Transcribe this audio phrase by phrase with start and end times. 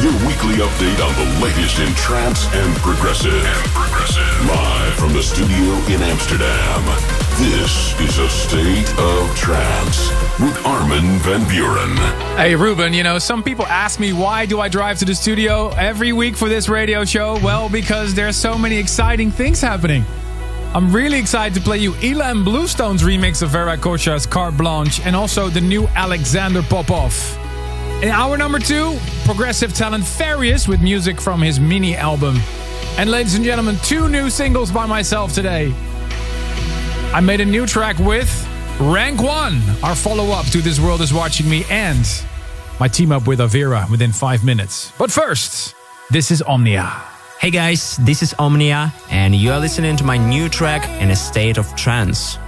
[0.00, 3.32] Your weekly update on the latest in trance and progressive.
[3.34, 4.46] And progressive.
[4.46, 6.84] Live from the studio in Amsterdam.
[7.36, 11.96] This is a state of trance with Armin van Buuren.
[12.36, 15.70] Hey Ruben, you know, some people ask me why do I drive to the studio
[15.70, 17.36] every week for this radio show?
[17.42, 20.04] Well, because there's so many exciting things happening.
[20.74, 25.48] I'm really excited to play you Ilan Bluestone's remix of Veracocha's Carte Blanche and also
[25.48, 27.36] the new Alexander Popov.
[28.00, 32.36] In hour number two, progressive talent Farius with music from his mini album.
[32.96, 35.74] And ladies and gentlemen, two new singles by myself today.
[37.12, 38.30] I made a new track with
[38.78, 42.06] Rank One, our follow up to This World Is Watching Me, and
[42.78, 44.92] my team up with Avira within five minutes.
[44.96, 45.74] But first,
[46.08, 46.84] this is Omnia.
[47.40, 51.16] Hey guys, this is Omnia, and you are listening to my new track in a
[51.16, 52.38] state of trance.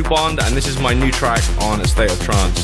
[0.00, 2.61] Bond, and this is my new track on A State of Trance.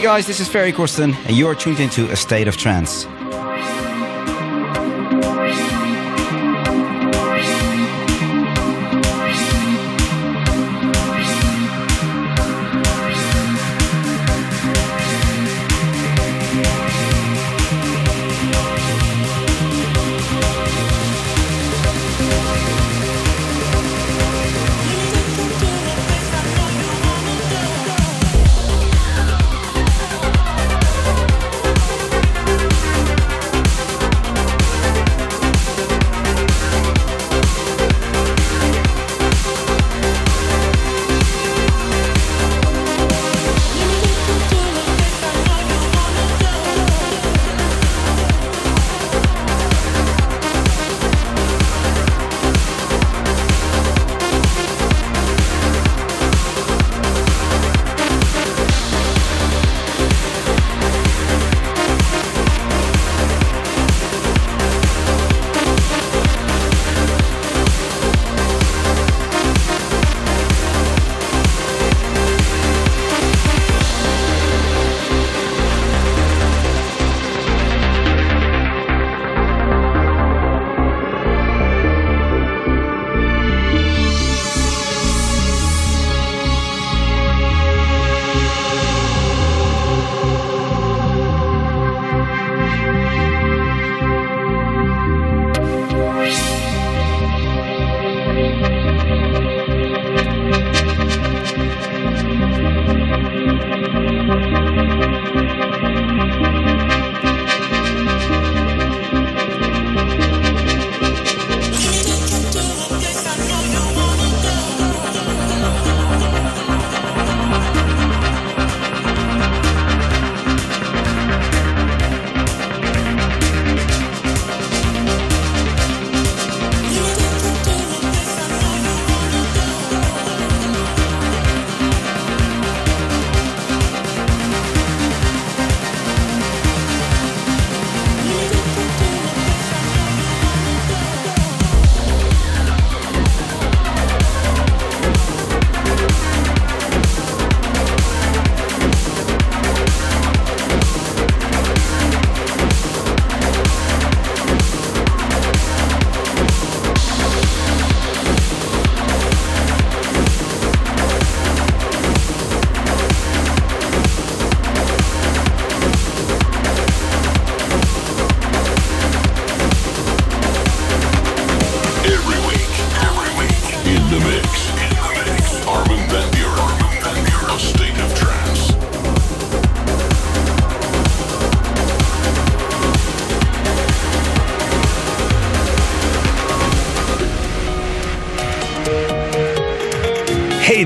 [0.00, 3.04] Hey guys, this is Ferry Corsten, and you are tuned into A State of Trance.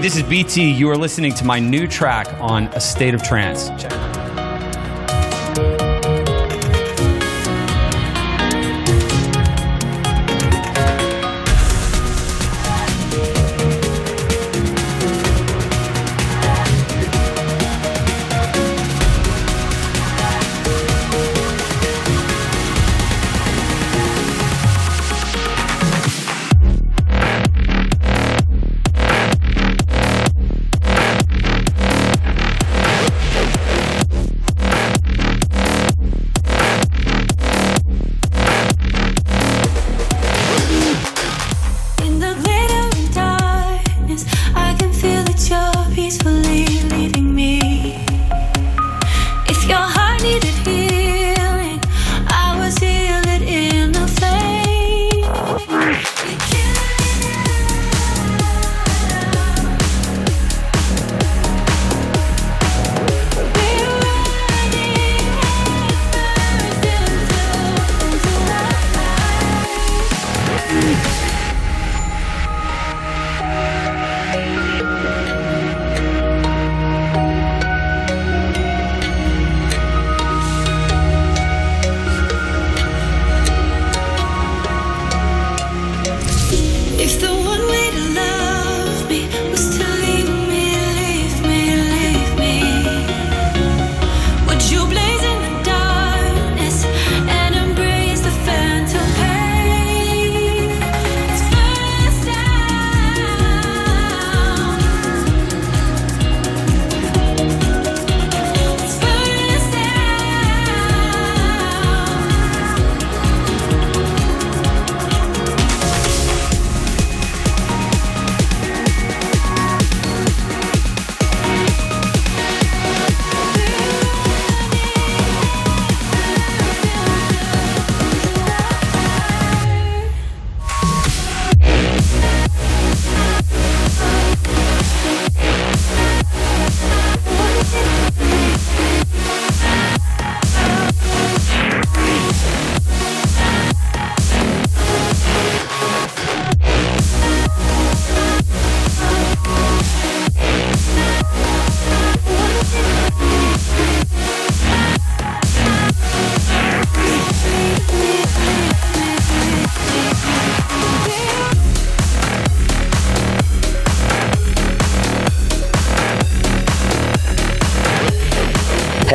[0.05, 0.71] This is BT.
[0.71, 3.71] You are listening to my new track on A State of Trance.
[3.83, 4.04] Check.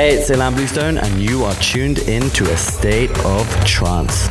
[0.10, 4.28] Hey, it's Ilan Bluestone, and you are tuned in to a state of trance.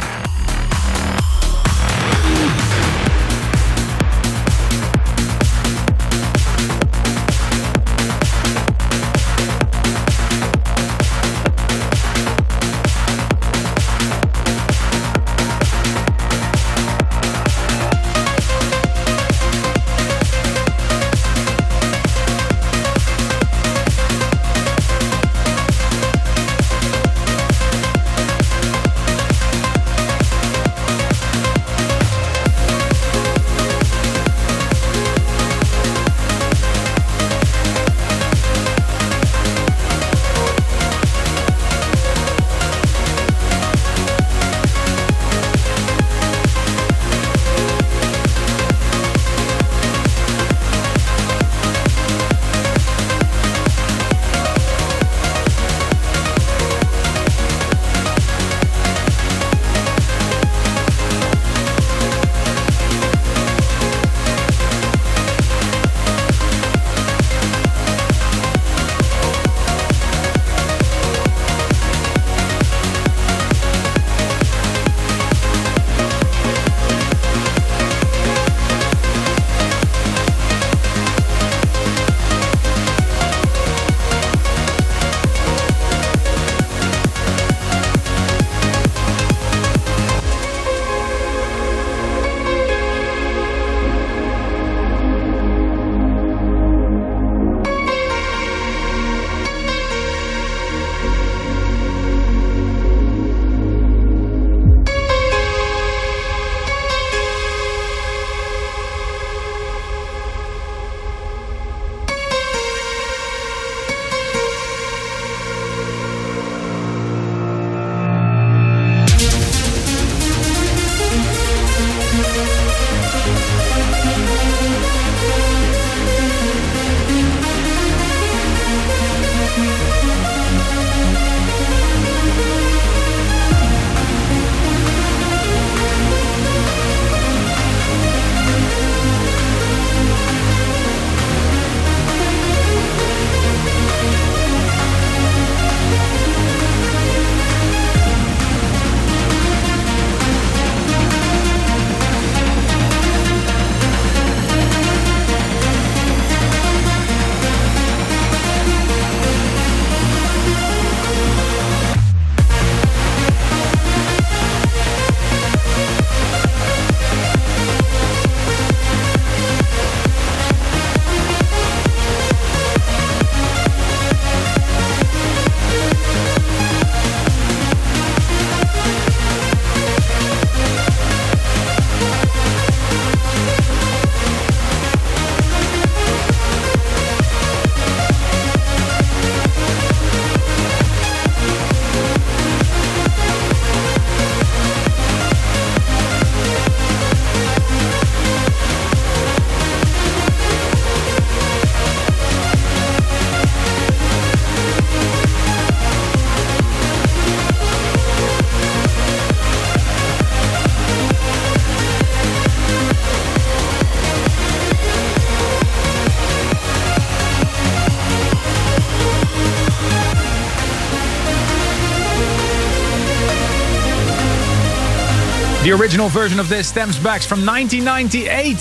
[225.69, 228.57] The original version of this stems back from 1998.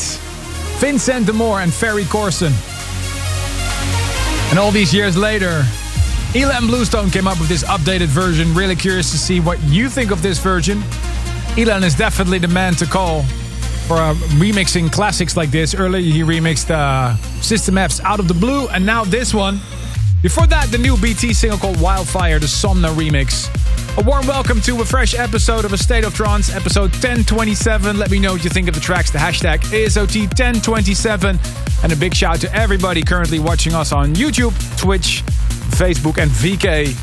[0.81, 2.51] Vincent de Moor and Ferry Corsten.
[4.49, 5.63] And all these years later,
[6.33, 8.53] Ilan Bluestone came up with this updated version.
[8.53, 10.79] Really curious to see what you think of this version.
[11.55, 13.23] Ilan is definitely the man to call
[13.87, 15.73] for uh, remixing classics like this.
[15.73, 19.61] Earlier, he remixed uh, System F's Out of the Blue, and now this one.
[20.21, 23.47] Before that, the new BT single called Wildfire, the Somna remix.
[23.97, 27.97] A warm welcome to a fresh episode of A State of Trance, episode 1027.
[27.97, 29.09] Let me know what you think of the tracks.
[29.09, 31.83] The hashtag ASOT1027.
[31.83, 35.23] And a big shout to everybody currently watching us on YouTube, Twitch,
[35.71, 36.93] Facebook, and VK.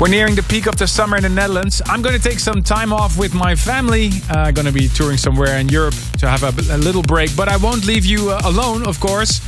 [0.00, 1.82] We're nearing the peak of the summer in the Netherlands.
[1.84, 4.12] I'm going to take some time off with my family.
[4.30, 7.36] I'm uh, going to be touring somewhere in Europe to have a, a little break,
[7.36, 9.42] but I won't leave you uh, alone, of course.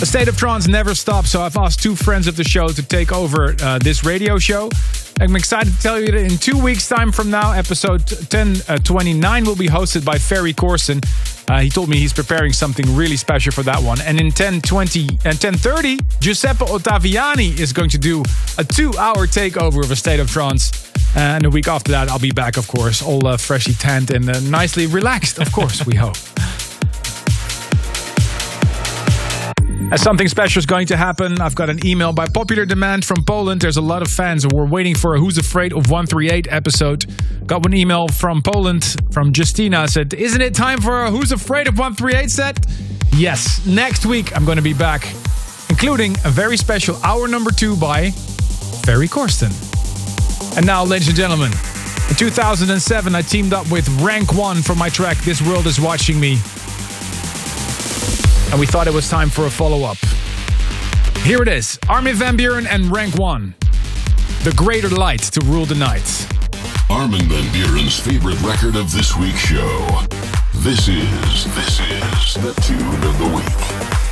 [0.00, 2.82] A State of Trance never stops, so I've asked two friends of the show to
[2.82, 4.70] take over uh, this radio show.
[5.18, 9.46] I'm excited to tell you that in two weeks' time from now, episode 1029 uh,
[9.46, 11.02] will be hosted by Ferry Corsten.
[11.48, 13.98] Uh, he told me he's preparing something really special for that one.
[14.02, 18.22] And in 1020 and 1030, Giuseppe Ottaviani is going to do
[18.58, 20.92] a two-hour takeover of a State of Trance.
[21.16, 24.10] Uh, and a week after that, I'll be back, of course, all uh, freshly tanned
[24.10, 26.16] and uh, nicely relaxed, of course, we hope.
[29.92, 33.22] As something special is going to happen, I've got an email by popular demand from
[33.22, 33.60] Poland.
[33.60, 37.06] There's a lot of fans who were waiting for a Who's Afraid of 138 episode.
[37.46, 41.68] Got one email from Poland from Justina said, Isn't it time for a Who's Afraid
[41.68, 42.66] of 138 set?
[43.14, 45.06] Yes, next week I'm going to be back,
[45.70, 48.10] including a very special hour number two by
[48.84, 49.54] Ferry Corsten.
[50.56, 51.52] And now, ladies and gentlemen,
[52.08, 56.18] in 2007, I teamed up with Rank One for my track This World Is Watching
[56.18, 56.38] Me
[58.50, 59.98] and we thought it was time for a follow up.
[61.24, 63.54] Here it is Armin Van Buuren and Rank 1.
[64.44, 66.26] The greater light to rule the night.
[66.88, 69.86] Armin Van Buuren's favorite record of this week's show.
[70.56, 74.05] This is, this is the tune of the week.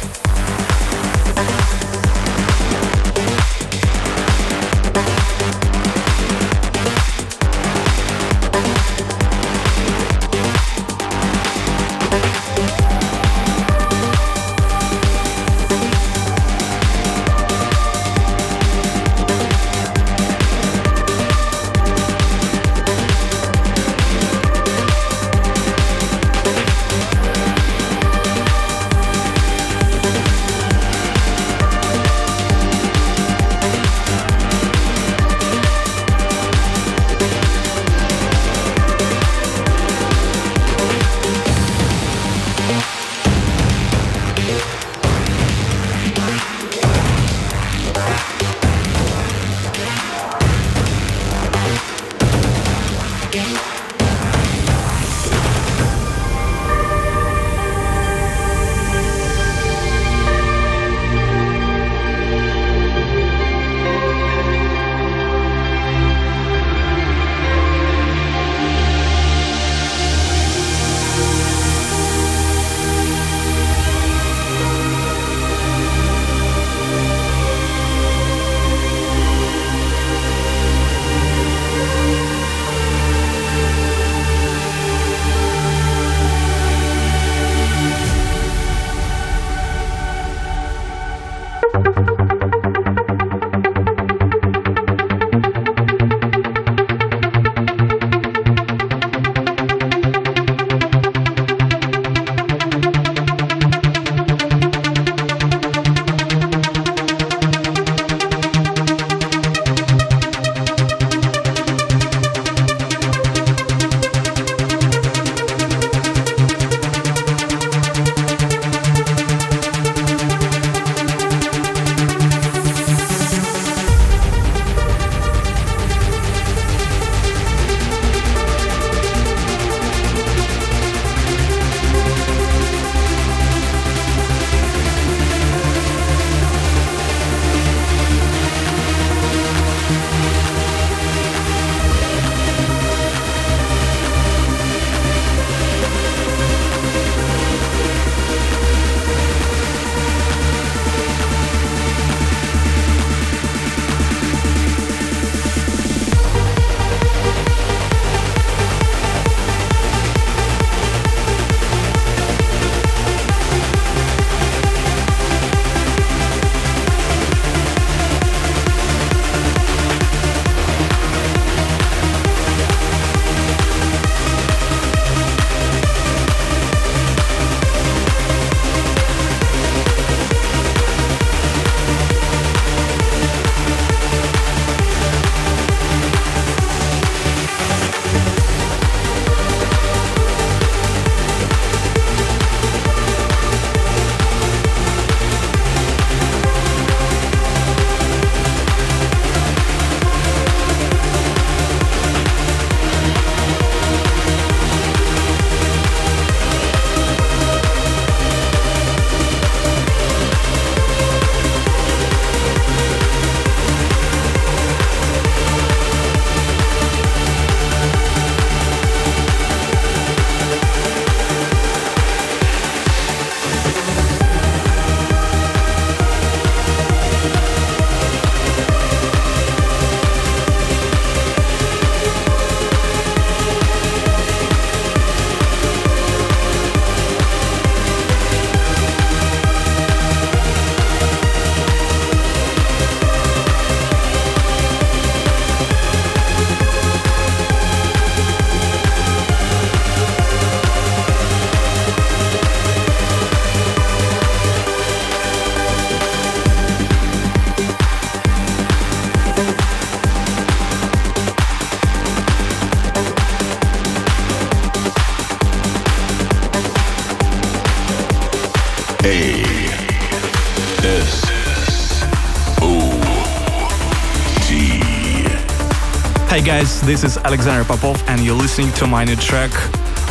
[276.85, 279.53] This is Alexander Popov, and you're listening to my new track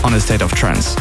[0.03, 0.95] on a state of trance.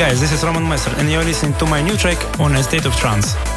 [0.00, 2.86] Guys, this is Roman Messer, and you're listening to my new track on a state
[2.86, 3.49] of trance.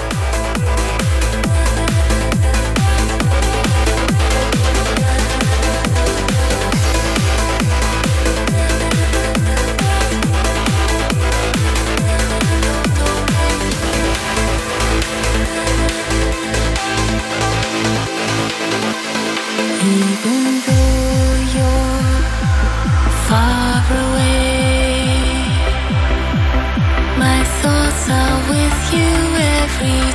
[29.83, 30.12] Away,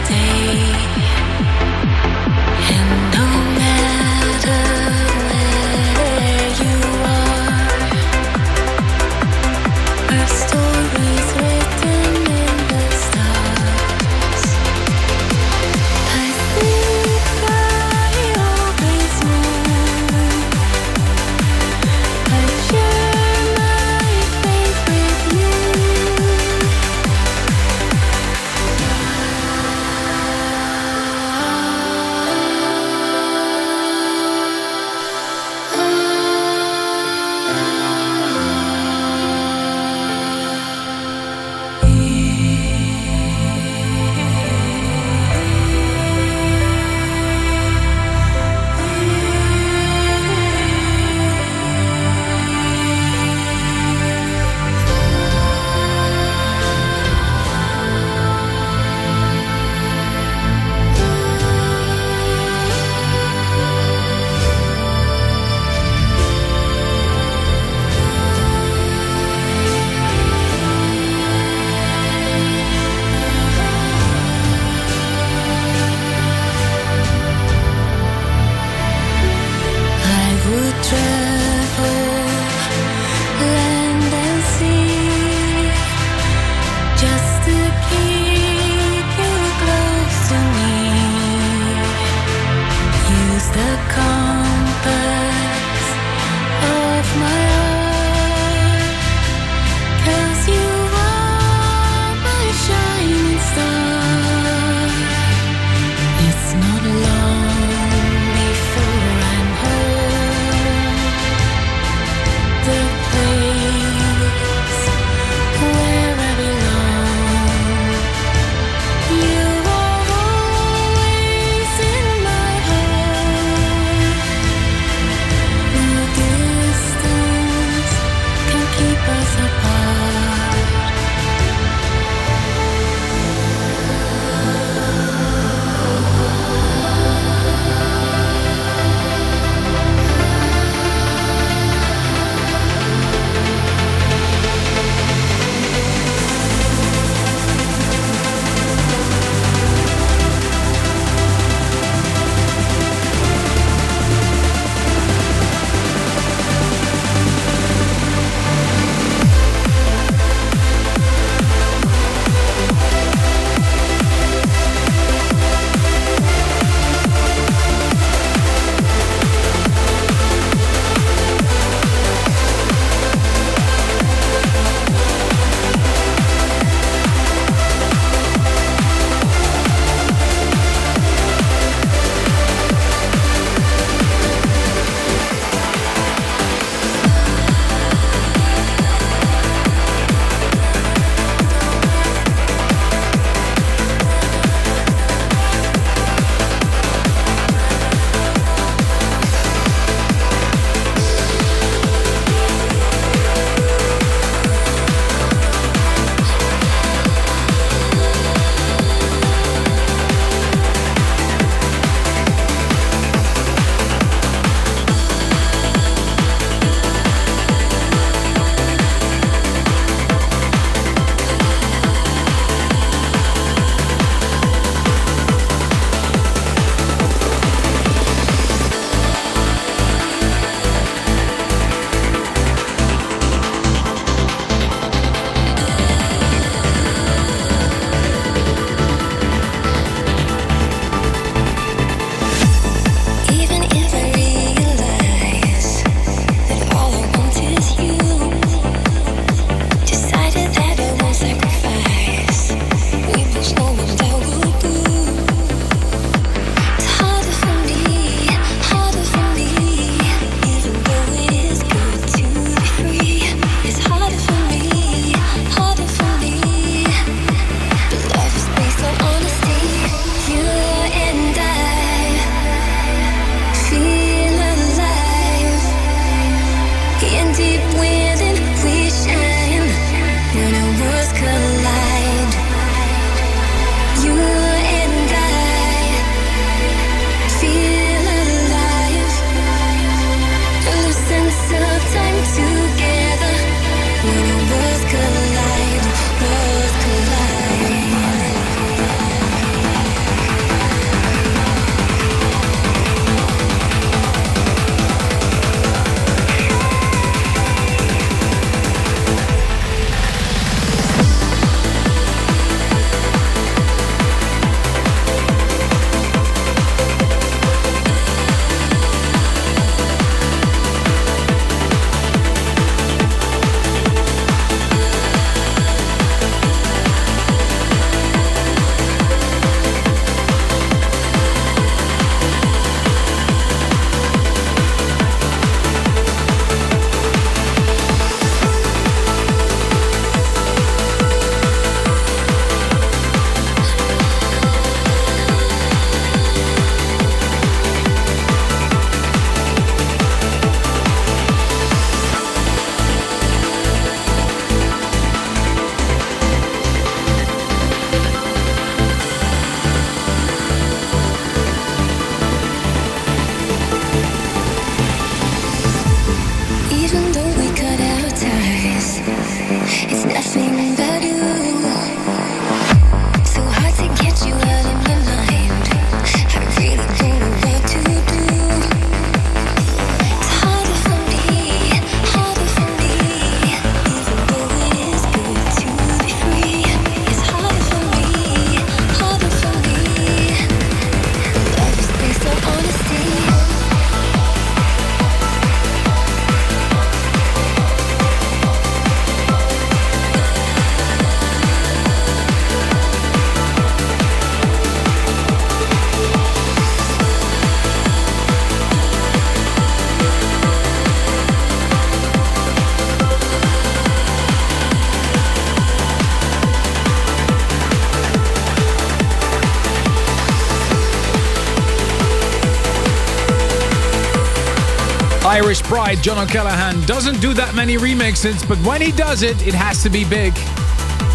[425.69, 429.83] Pride, John O'Callaghan, doesn't do that many remixes, but when he does it, it has
[429.83, 430.35] to be big.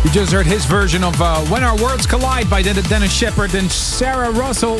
[0.04, 3.72] You just heard his version of uh, When Our Worlds Collide by Denis Sheperd and
[3.72, 4.76] Sarah Russell,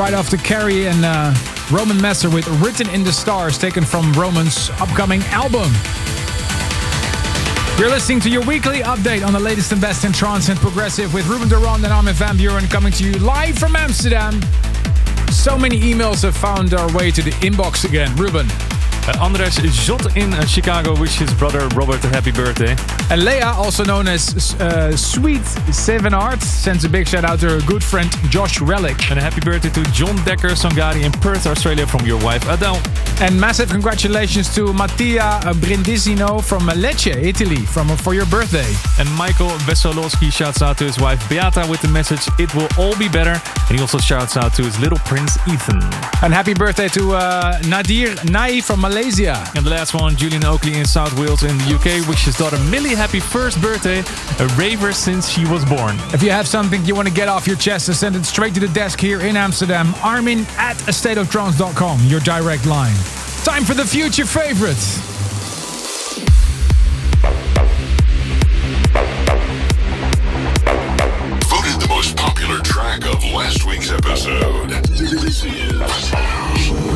[0.00, 1.34] right off after Carrie and uh,
[1.70, 5.70] Roman Messer with Written in the Stars, taken from Roman's upcoming album.
[7.78, 11.12] You're listening to your weekly update on the latest and best in trance and progressive
[11.12, 14.40] with Ruben de Ronde and Armin van Buuren coming to you live from Amsterdam.
[15.30, 18.16] So many emails have found our way to the inbox again.
[18.16, 18.48] Ruben.
[19.06, 19.54] Uh, Andres
[19.86, 22.74] Jot in uh, Chicago wishes his brother Robert a happy birthday.
[23.08, 27.50] And Leah, also known as uh, Sweet Seven Art, sends a big shout out to
[27.50, 29.08] her good friend Josh Relic.
[29.08, 32.82] And a happy birthday to John Decker Sangari in Perth, Australia from your wife Adele.
[33.20, 38.74] And massive congratulations to Mattia Brindisino from Lecce, Italy, from for your birthday.
[38.98, 42.98] And Michael Vesolowski shouts out to his wife Beata with the message, It will all
[42.98, 43.40] be better.
[43.68, 45.80] And he also shouts out to his little prince Ethan.
[46.22, 48.95] And happy birthday to uh, Nadir Nai from Malaysia.
[48.96, 52.58] And the last one, Julian Oakley in South Wales in the UK wishes his daughter
[52.70, 53.98] Millie happy first birthday,
[54.42, 55.98] a raver since she was born.
[56.14, 58.60] If you have something you want to get off your chest, send it straight to
[58.60, 59.94] the desk here in Amsterdam.
[60.02, 62.96] Armin at astateoftrance.com, your direct line.
[63.44, 64.96] Time for the future favorites.
[71.50, 74.70] Voted the most popular track of last week's episode.
[74.88, 75.82] This is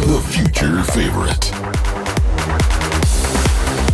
[0.07, 1.90] the future favorite.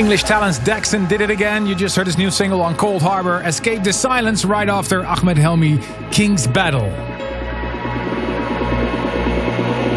[0.00, 1.66] English talents Daxon did it again.
[1.66, 5.78] You just heard his new single on Coldharbour, Escape the Silence, right after Ahmed Helmy,
[6.10, 6.86] King's Battle.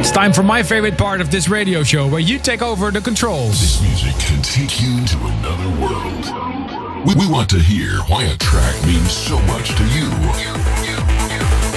[0.01, 2.99] It's time for my favorite part of this radio show, where you take over the
[2.99, 3.61] controls.
[3.61, 7.07] This music can take you to another world.
[7.07, 10.09] We, we want to hear why a track means so much to you.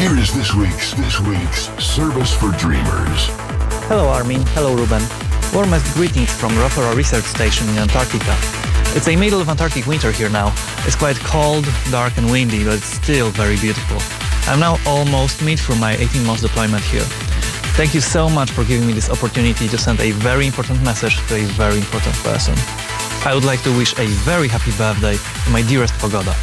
[0.01, 3.29] Here is this week's this week's service for dreamers.
[3.87, 5.26] Hello Armin, hello Ruben.
[5.57, 8.37] Warmest greetings from Rothera Research Station in Antarctica.
[8.95, 10.53] It's a middle of Antarctic winter here now.
[10.85, 13.97] It's quite cold, dark and windy, but it's still very beautiful.
[14.53, 17.07] I'm now almost mid through my 18 months deployment here.
[17.73, 21.17] Thank you so much for giving me this opportunity to send a very important message
[21.29, 22.55] to a very important person.
[23.25, 26.37] I would like to wish a very happy birthday to my dearest Pogoda.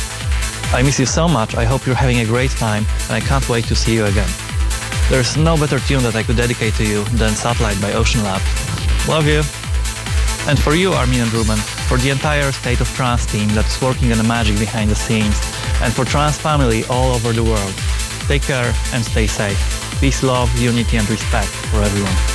[0.73, 3.47] I miss you so much, I hope you're having a great time, and I can't
[3.47, 4.29] wait to see you again.
[5.11, 8.62] There's no better tune that I could dedicate to you than Satellite by OceanLab.
[9.07, 9.43] Love you.
[10.49, 14.11] And for you, Armin and Ruben, for the entire State of Trance team that's working
[14.11, 15.39] on the magic behind the scenes,
[15.81, 17.73] and for trance family all over the world,
[18.27, 19.59] take care and stay safe.
[19.99, 22.32] Peace, love, unity, and respect for everyone.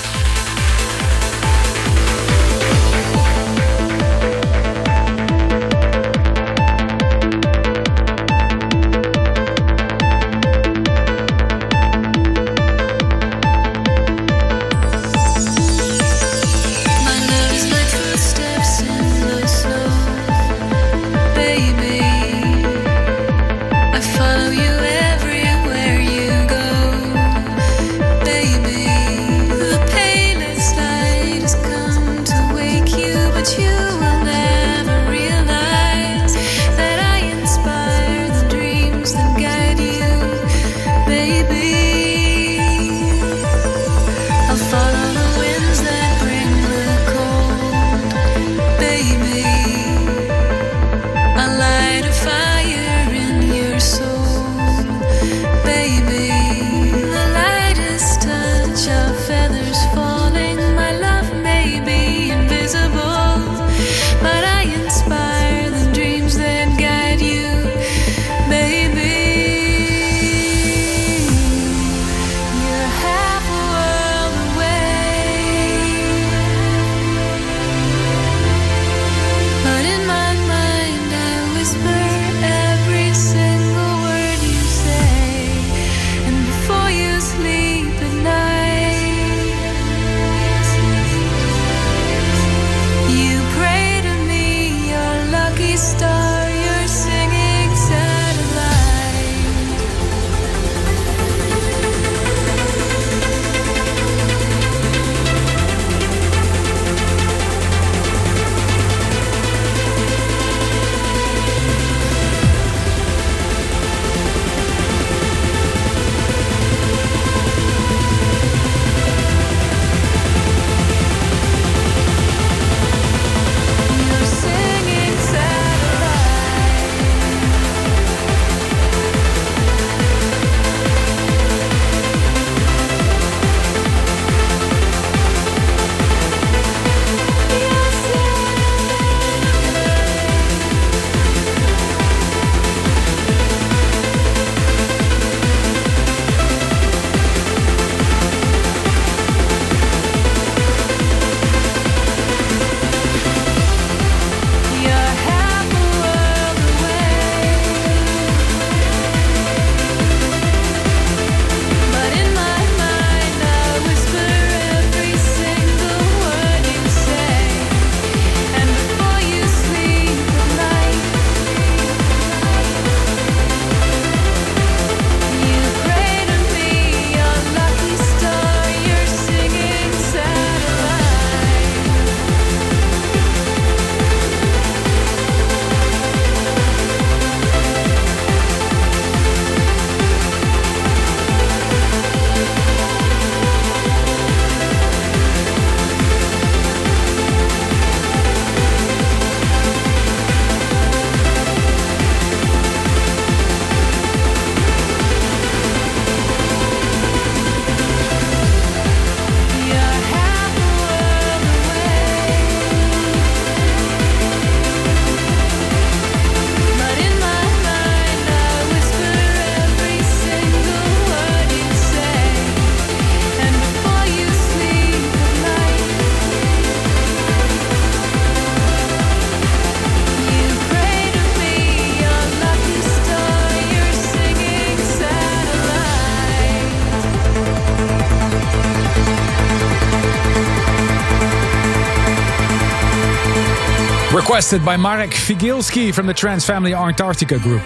[244.49, 247.61] Requested by Marek Figilski from the Trance Family Antarctica group.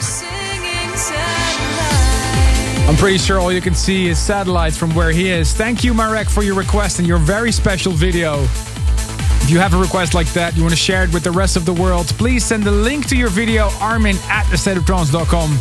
[2.88, 5.54] I'm pretty sure all you can see is satellites from where he is.
[5.54, 8.42] Thank you, Marek, for your request and your very special video.
[8.42, 11.56] If you have a request like that, you want to share it with the rest
[11.56, 15.60] of the world, please send the link to your video, armin at thestateoftrance.com,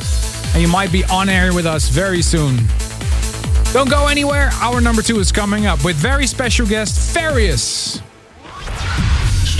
[0.56, 2.58] and you might be on air with us very soon.
[3.74, 4.50] Don't go anywhere.
[4.54, 7.91] Hour number two is coming up with very special guest, Farius.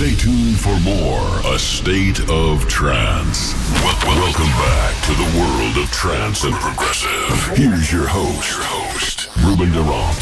[0.02, 3.54] Stay tuned for more A State of Trance.
[3.84, 7.56] Wel- wel- welcome back to the world of trance and progressive.
[7.56, 10.18] Here's your host, your host, Ruben de Ronde.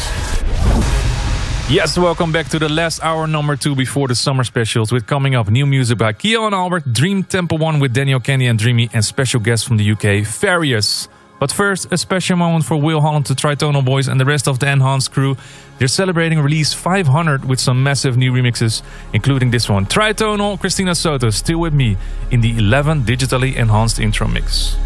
[1.67, 4.91] Yes, welcome back to the last hour, number two before the summer specials.
[4.91, 8.47] With coming up new music by Kyau and Albert, Dream Temple One with Daniel Kandi
[8.47, 11.07] and Dreamy, and special guest from the UK, Farius.
[11.41, 14.59] But first, a special moment for Will Holland, the Tritonal Boys, and the rest of
[14.59, 15.35] the Enhanced crew.
[15.79, 21.31] They're celebrating release 500 with some massive new remixes, including this one Tritonal, Cristina Soto,
[21.31, 21.97] Still With Me,
[22.29, 24.77] in the 11 digitally enhanced intro mix.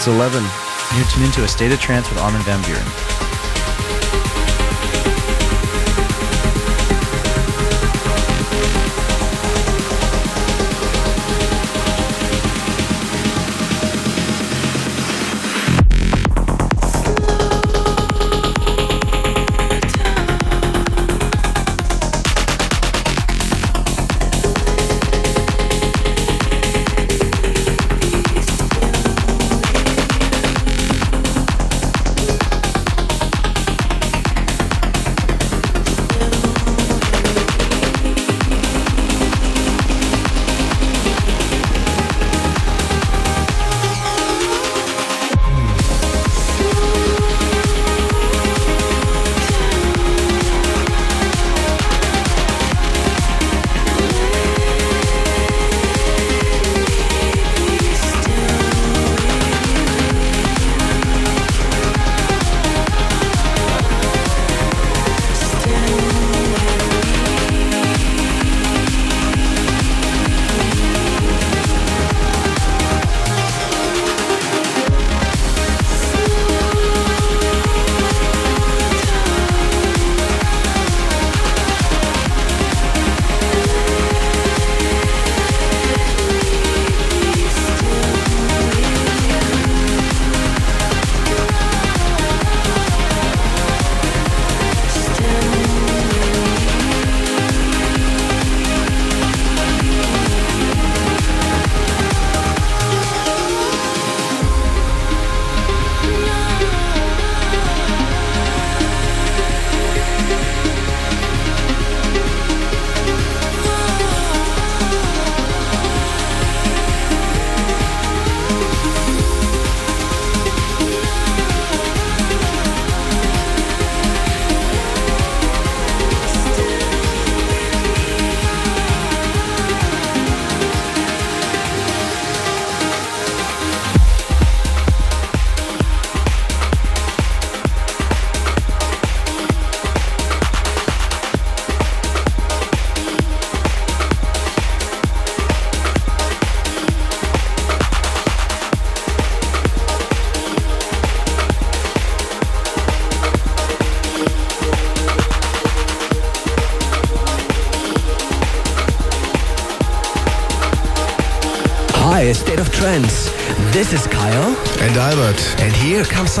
[0.00, 0.42] It's 11.
[0.96, 3.29] You're tuned into a state of trance with Armin Van Buuren.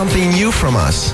[0.00, 1.09] Something new from us.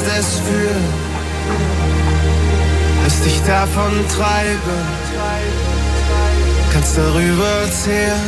[0.00, 0.84] Kannst es fühlen.
[3.06, 4.86] Es dich davon treiben.
[6.72, 8.20] Kannst darüber erzählen.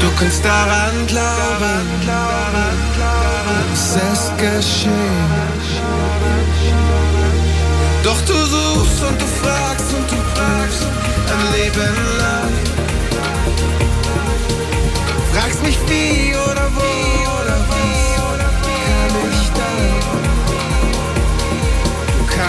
[0.00, 1.86] Du kannst daran glauben.
[3.72, 4.92] Es ist geschehen.
[8.04, 10.86] Doch du suchst und du fragst und du fragst
[11.32, 12.52] ein Leben lang.
[15.32, 16.82] Fragst mich wie oder wo
[17.40, 18.15] oder was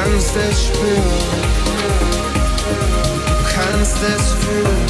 [0.10, 1.03] kannst es spüren,
[3.28, 4.86] du kannst es fühlen,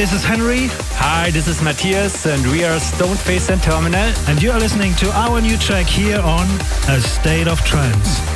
[0.00, 0.68] this is Henry.
[0.96, 4.14] Hi, this is Matthias, and we are Stoneface and Terminal.
[4.28, 6.48] And you are listening to our new track here on
[6.88, 8.29] A State of Trance.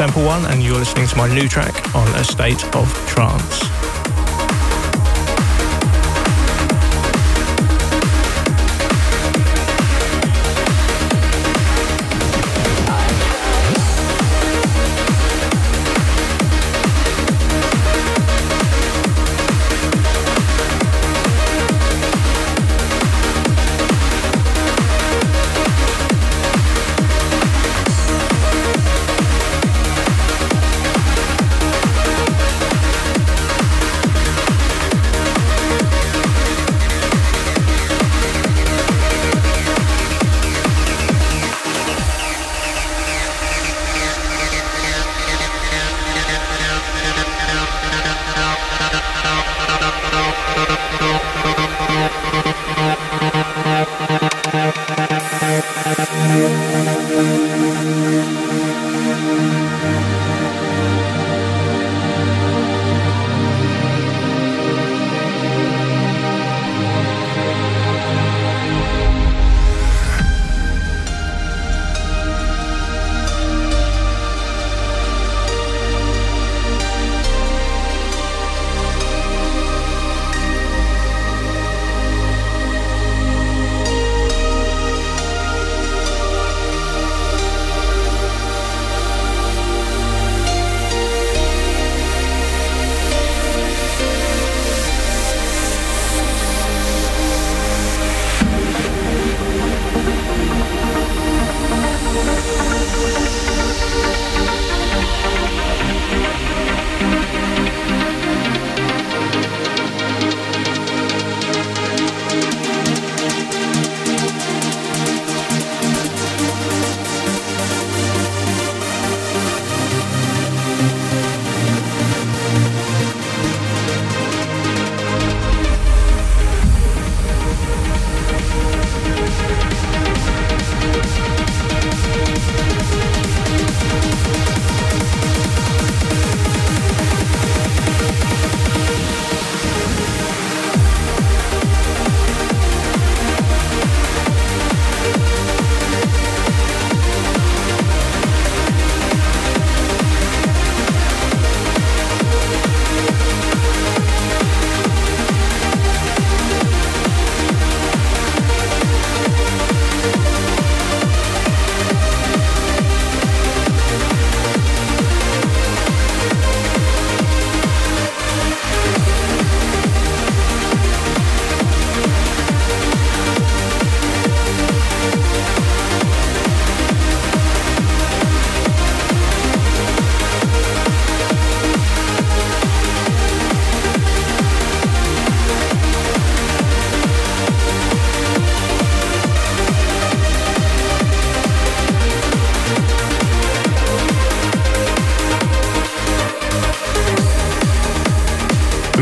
[0.00, 3.69] Temple One, and you're listening to my new track on A State of Trance.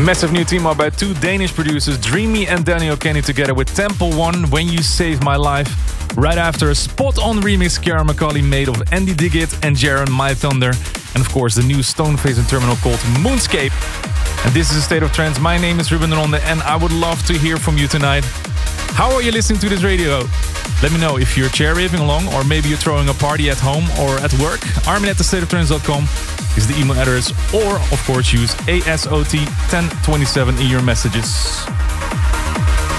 [0.09, 4.11] Massive new team up by two Danish producers, Dreamy and Daniel Kandi, together with Temple
[4.13, 5.69] One, When You Save My Life.
[6.17, 10.33] Right after a spot on remix Ciaran McAuley made of Andy Diggit and Jaron My
[10.33, 10.71] Thunder.
[11.13, 13.71] And of course, the new Stoneface and Terminal called Moonscape.
[14.45, 15.39] And this is a State of Trance.
[15.39, 18.23] My name is Ruben Ronde, and I would love to hear from you tonight.
[18.97, 20.23] How are you listening to this radio?
[20.81, 23.59] Let me know if you're chair raving along, or maybe you're throwing a party at
[23.59, 24.59] home or at work.
[24.87, 30.61] Armin at the state of thestateoftrance.com is the email address, or of course use ASOT1027
[30.61, 31.65] in your messages.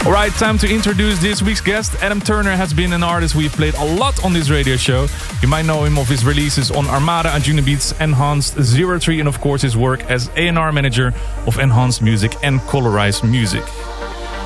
[0.07, 1.95] All right, time to introduce this week's guest.
[2.03, 5.07] Adam Turner has been an artist we've played a lot on this radio show.
[5.43, 9.29] You might know him of his releases on Armada and Beats, Enhanced Zero Three, and
[9.29, 11.13] of course his work as A&R manager
[11.47, 13.63] of Enhanced Music and Colorized Music.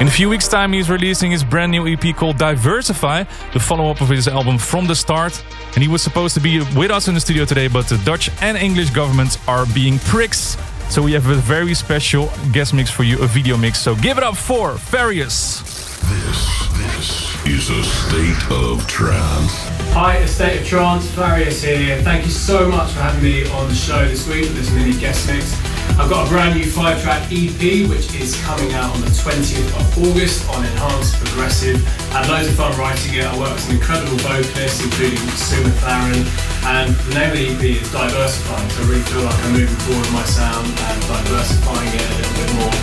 [0.01, 3.23] In a few weeks' time, he's releasing his brand new EP called Diversify,
[3.53, 5.41] the follow up of his album From the Start.
[5.75, 8.31] And he was supposed to be with us in the studio today, but the Dutch
[8.41, 10.57] and English governments are being pricks.
[10.89, 13.81] So we have a very special guest mix for you, a video mix.
[13.81, 15.61] So give it up for Various.
[16.05, 19.53] This, this is a state of trance.
[19.95, 22.01] Hi, A State of Trance, Various here.
[22.03, 24.99] Thank you so much for having me on the show this week with this mini
[24.99, 25.64] guest mix.
[25.95, 29.71] I've got a brand new five track EP which is coming out on the 20th
[29.79, 31.79] of August on Enhanced Progressive.
[32.11, 33.25] Had loads of fun writing it.
[33.25, 36.27] I worked with some incredible vocalists, including Sue McLaren.
[36.67, 39.81] And the name of the EP is Diversifying, so I really feel like I'm moving
[39.85, 42.75] forward with my sound and diversifying it a little bit more.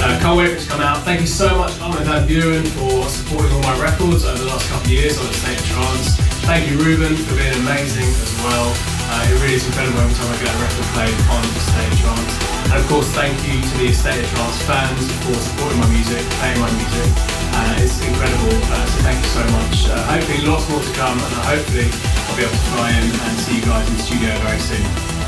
[0.00, 1.02] Uh, can't wait for it to come out.
[1.04, 4.68] Thank you so much, Armin Van Buuren, for supporting all my records over the last
[4.68, 6.16] couple of years on the State Trance.
[6.46, 8.89] Thank you, Ruben, for being amazing as well.
[9.10, 11.62] Uh, it really is incredible every time I get a record played on the
[11.98, 12.32] Trance.
[12.70, 15.90] And of course, thank you to the A State of Trance fans for supporting my
[15.90, 17.10] music, playing my music.
[17.50, 19.90] Uh, it's incredible, uh, so thank you so much.
[19.90, 23.34] Uh, hopefully lots more to come, and hopefully I'll be able to fly in and
[23.42, 25.19] see you guys in the studio very soon.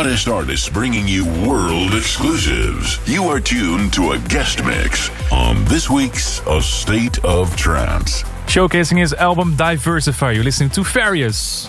[0.00, 2.98] hottest artists bringing you world exclusives.
[3.06, 8.22] You are tuned to a guest mix on this week's A State of Trance.
[8.46, 11.68] Showcasing his album Diversify, you're listening to Farius.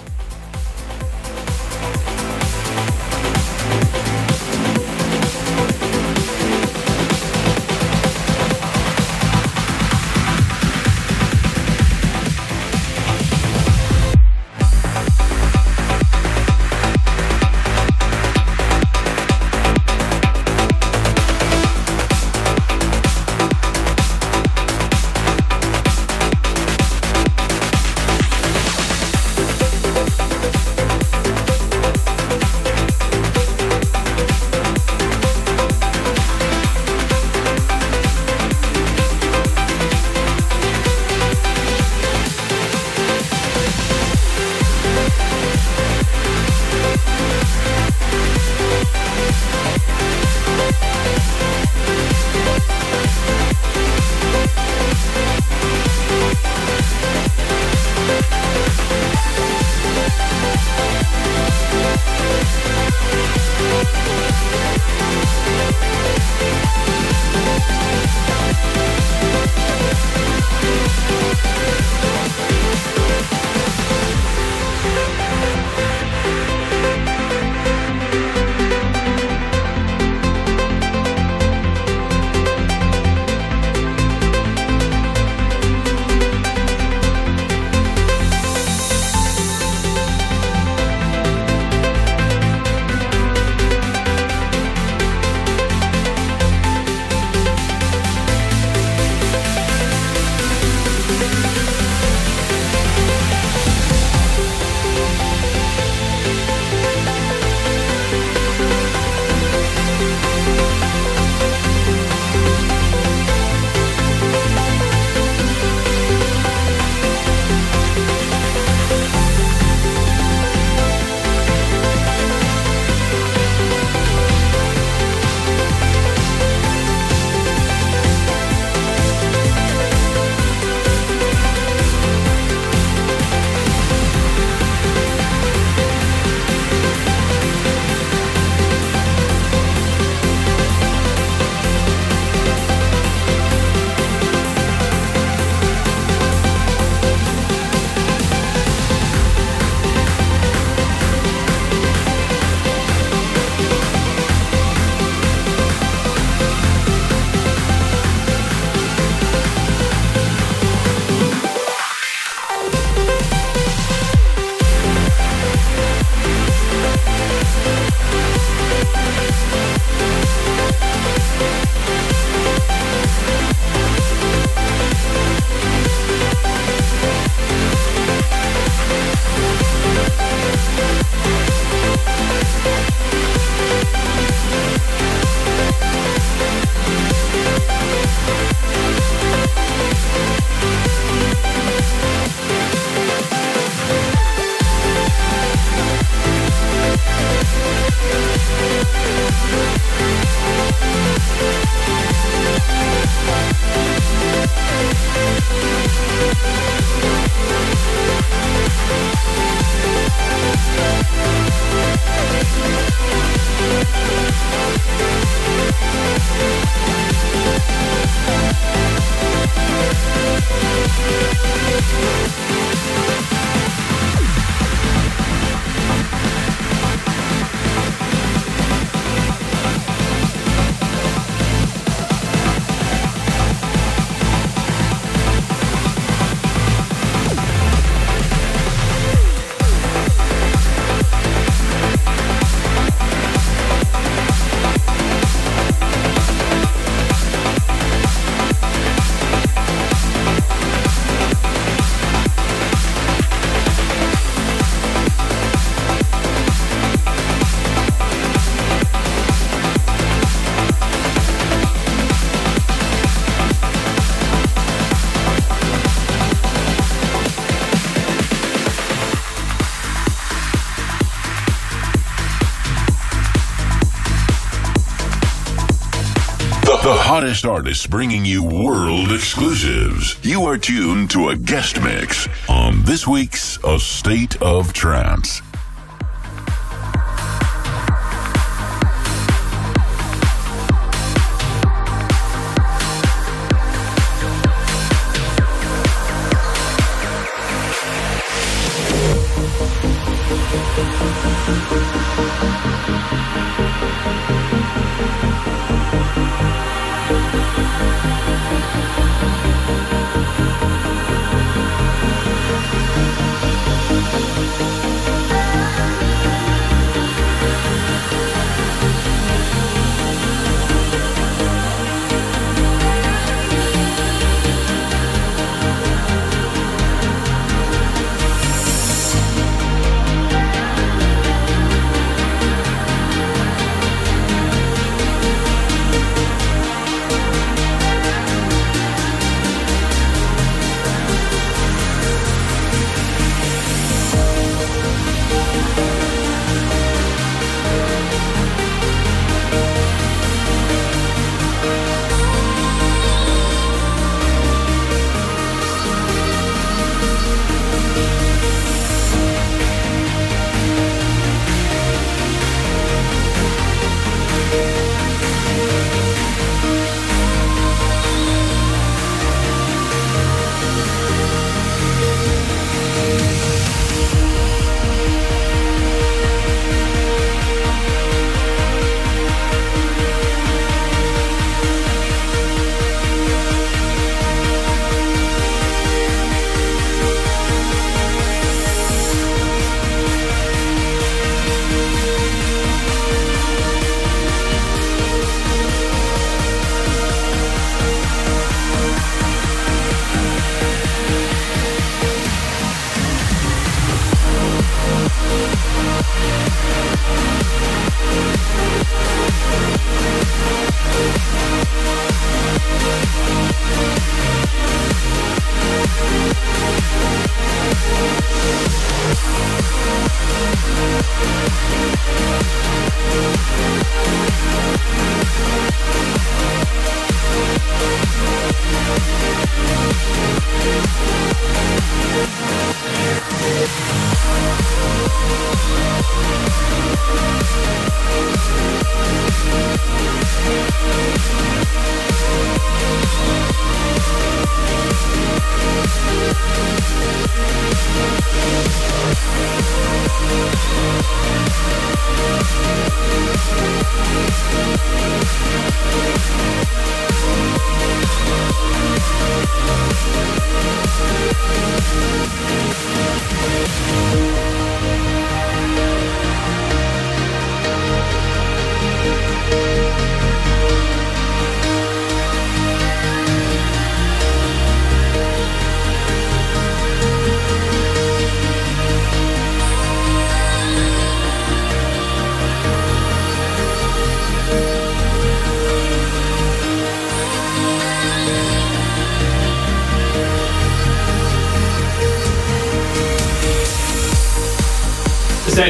[277.22, 280.18] Hottest artists bringing you world exclusives.
[280.26, 285.44] You are tuned to a guest mix on this week's A State of Trance.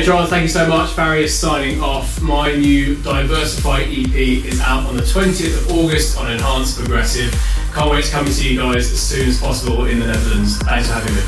[0.03, 0.89] Trance, thank you so much.
[0.91, 2.21] Farius signing off.
[2.21, 7.31] My new Diversify EP is out on the 20th of August on Enhanced Progressive.
[7.73, 10.57] Can't wait to come and see you guys as soon as possible in the Netherlands.
[10.59, 11.21] Thanks for having me.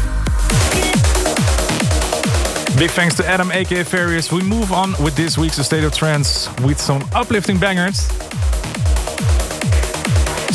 [2.79, 4.31] Big thanks to Adam, aka Farius.
[4.31, 8.07] We move on with this week's State of Trance with some uplifting bangers.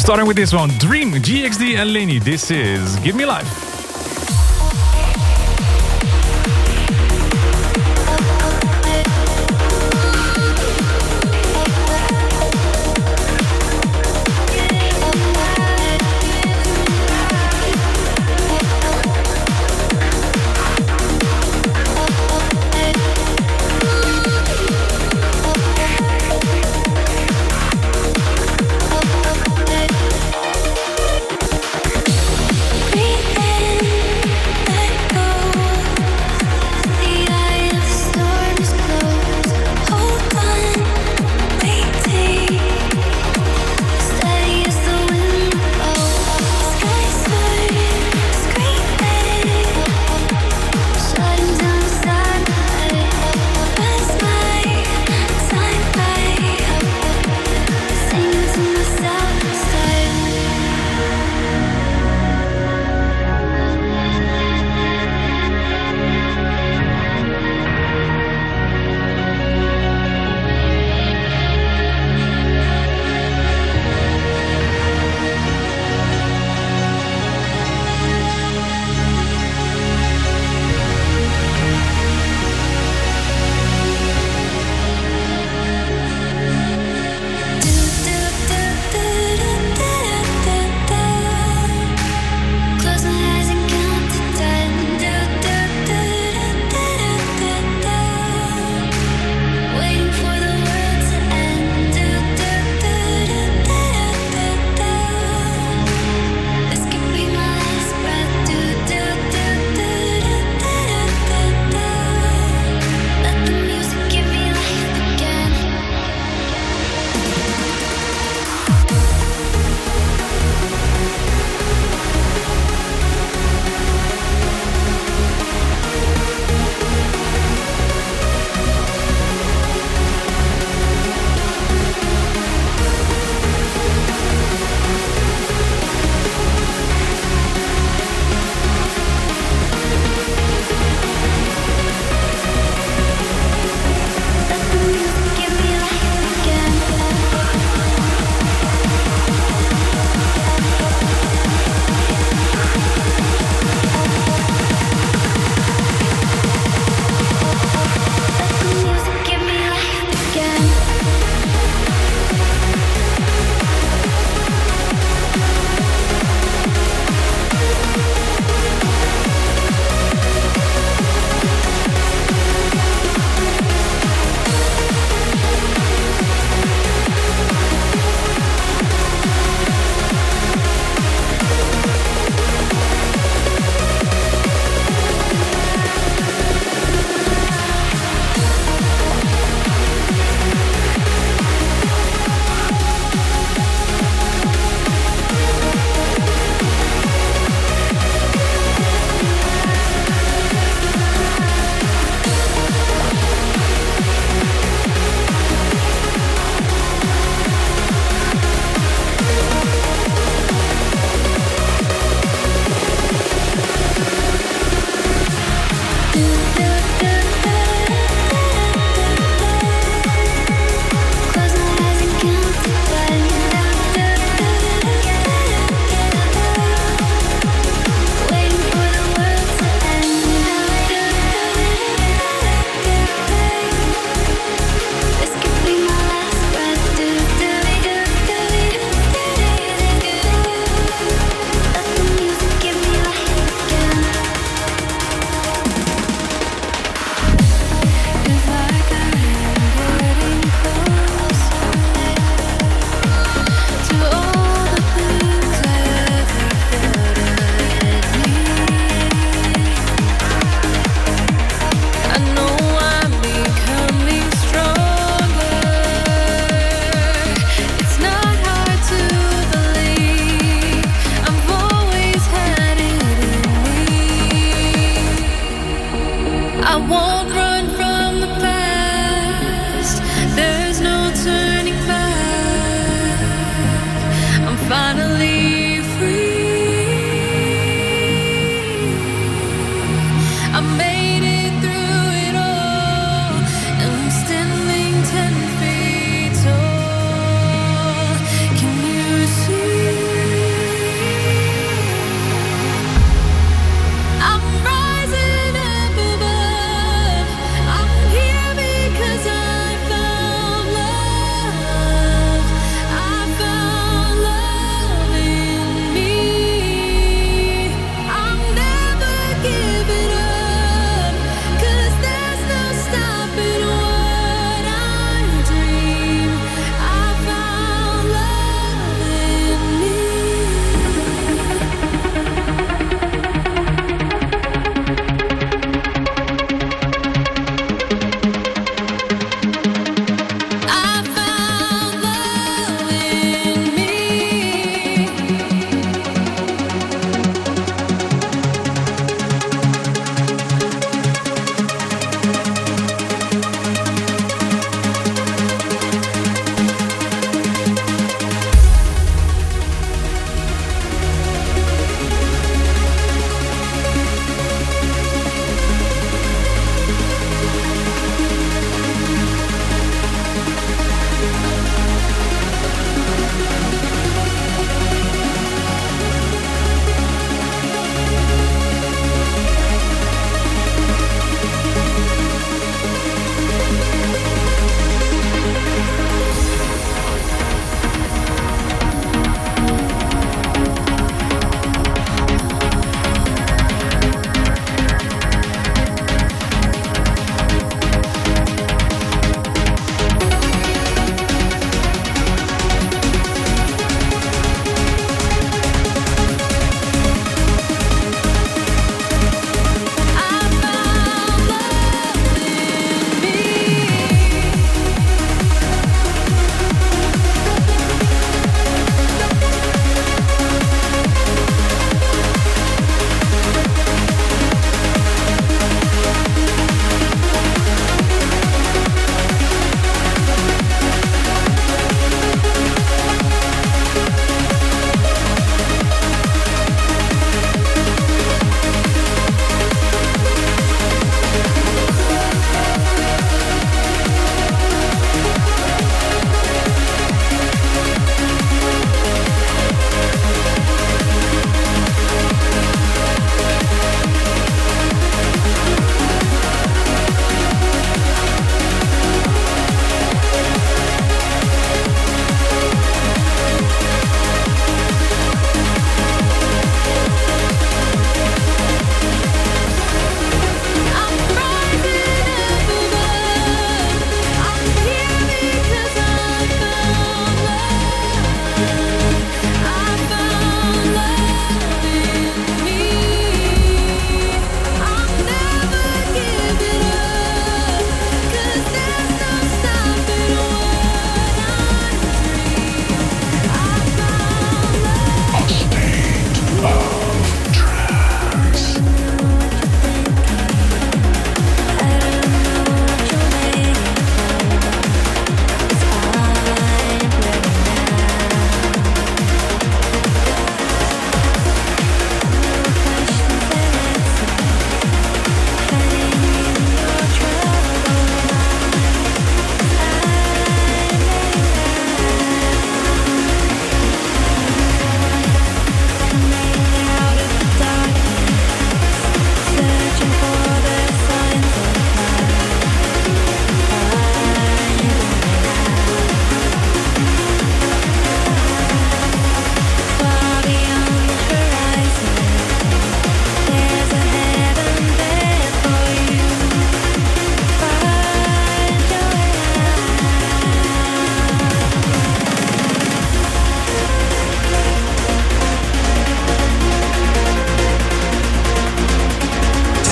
[0.01, 2.19] Starting with this one Dream, GXD and Lenny.
[2.19, 3.68] This is Give Me Life.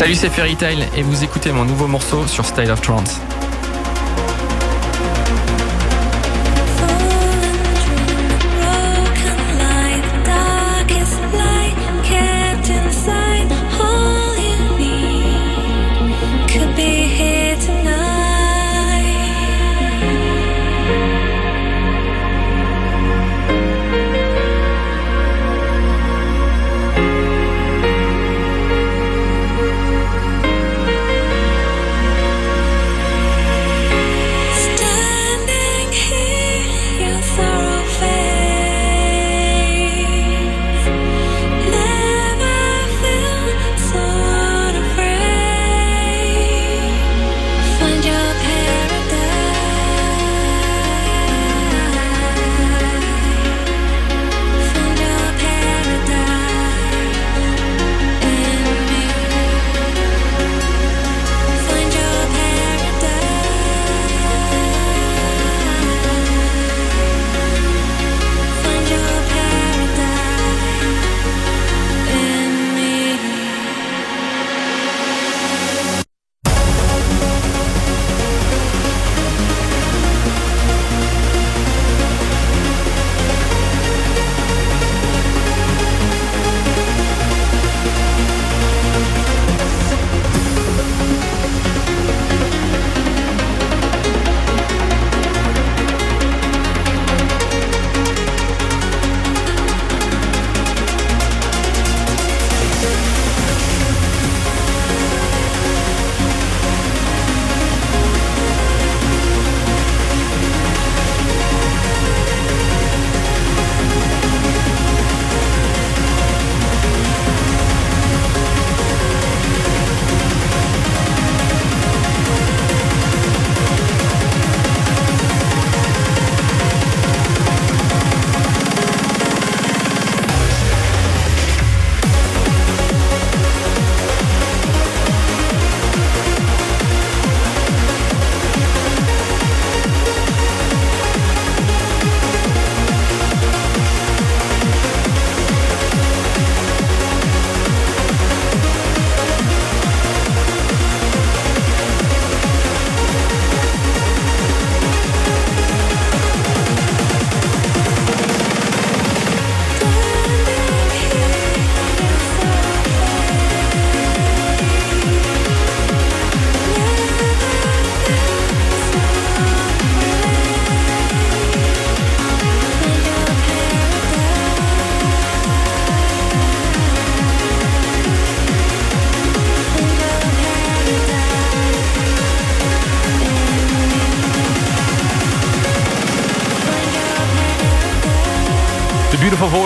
[0.06, 3.20] Salut, c'est Fairy Tail et vous écoutez mon nouveau morceau sur Style of Trance.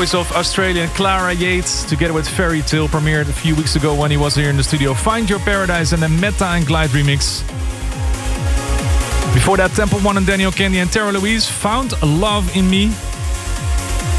[0.01, 4.10] Voice of Australian Clara Yates, together with Ferry Tayle, premiered a few weeks ago when
[4.10, 4.94] he was here in the studio.
[4.94, 7.43] Find Your Paradise and the Metta and Glyde remix.
[9.35, 12.85] Before that, Temple One and Daniel Kandi and Tara Louise found love in me.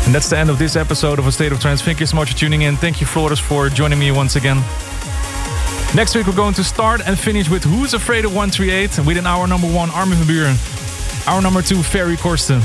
[0.06, 1.82] And that's the end of this episode of A State of Trance.
[1.82, 2.76] Thank you so much for tuning in.
[2.76, 4.58] Thank you, Flores, for joining me once again.
[5.96, 9.26] Next week, we're going to start and finish with Who's Afraid of 138 and within
[9.26, 11.28] our number one, Armin van Buuren.
[11.28, 12.62] Our number two, Ferry Corsten.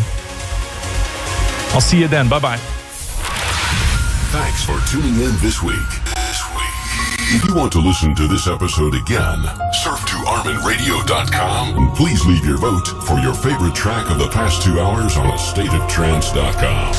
[1.73, 2.29] I'll see you then.
[2.29, 2.76] Bye bye.
[4.67, 5.89] For tuning in this week.
[6.17, 6.77] This week.
[7.31, 12.45] If you want to listen to this episode again, surf to ArminRadio.com and please leave
[12.45, 16.93] your vote for your favorite track of the past two hours on StateOfTrance.com.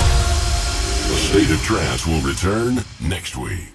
[1.10, 3.66] The State of Trance will return next week.